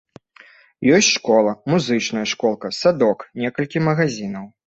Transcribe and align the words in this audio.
Ёсць 0.99 1.09
школа, 1.17 1.51
музычная 1.73 2.25
школка, 2.33 2.73
садок, 2.79 3.27
некалькі 3.43 3.85
магазінаў. 3.89 4.51